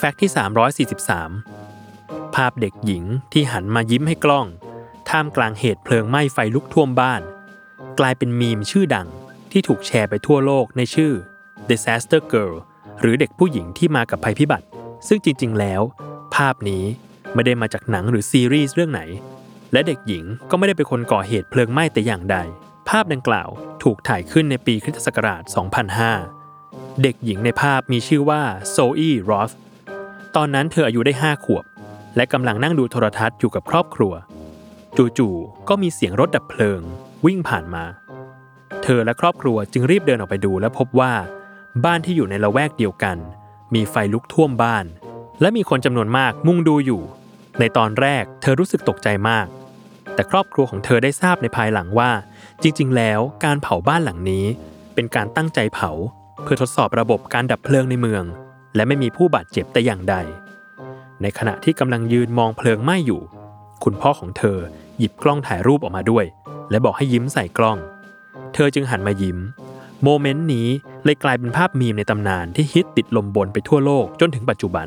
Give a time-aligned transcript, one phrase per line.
[0.00, 0.30] แฟกต์ที่
[1.06, 4.46] 343 ภาพเด็กหญิงที่หันมายิ้มให้กล้อง
[5.08, 7.22] ท่ามกลางเหตุเพลิงไหม้ไฟลุกท่วมบ้าน
[7.98, 9.08] กลายเป็นมีมชื่อดัง
[9.52, 11.12] ที่ถูกแชร์ไปทั่วโลกในชื่อ
[11.70, 12.54] Disaster Girl
[13.00, 14.66] หรือเด็กผู้หญิงที่มากับภัยพิบัติ
[15.08, 15.82] ซึ่งจริงๆแล้ว
[16.34, 16.84] ภาพนี้
[17.34, 19.02] ไม่ได้มาจากหนังหรือซีรีส์เรื่องไหน
[19.72, 22.36] และเด็กหญิงก็ไม่ได้เป็นคนก่อเหตุเพลิงไหม้แต่อย่างใด
[22.88, 23.48] ภาพดังกล่าว
[23.82, 25.42] ถูกถ่ายขึ้นในปีคริสตศักราช
[26.22, 29.52] 2005 เด็กหญิงในภาพมีชื่อว่าโซอี้รอส
[30.40, 31.64] ตอนนั้นเธออายุได้5ขวบ
[32.16, 34.12] และกำลังนั่งดูโทรทัศน์อยู่กับครอบครัว
[35.18, 36.80] จู่ๆก็มีเสียงรถดับเพลิง
[37.26, 37.84] วิ่งผ่านมา
[38.82, 41.12] เธอและครอบครัวจึงรีบเดินออกไปดูและพบว่า
[41.84, 43.16] บ้านที่อยู่ในละแวกเดียวกัน
[43.74, 44.84] มีไฟลุกท่วมบ้าน
[45.40, 47.02] และมีคนจำนวนมากมุ่งดูอยู่
[47.58, 49.46] ในตอนแรกเธอรู้สึกตกใจมาก
[50.14, 52.10] แต่ครอบครัวของเธอได้ทราบในภายหลังว่า
[52.62, 54.44] จริง ๆ แล้วการเผาบ้านหลังนี้
[54.94, 55.90] เป็นการตั้งใจเผา
[56.42, 58.24] เพื่อทดสอบระบบการดับเพลิงในเมือง
[58.74, 60.16] และไม่มีผู้บาดเจ็บแต่อย่างใด
[61.22, 63.20] ในขณะที่กำลังยืนมองเพลิงไหม้อยู่
[63.84, 64.58] คุณพ่อของเธอ
[64.98, 66.24] หยิบกล้องถ่ายรูปออกมาด้วย
[66.70, 67.78] และบอกให้ยิ้มใส่กล้อง
[68.54, 69.38] เธอจึงหันมายิ้ม
[70.02, 70.68] โมเมนต์นี้
[71.04, 74.86] เลยกลายเป็นภาพมีมในตำนานที่ฮิตติดลมบนไปทั่วโลกจนถึงปัจจุบัน